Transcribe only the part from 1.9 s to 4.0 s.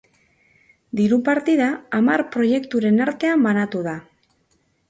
hamar proiekturen artean banatu da.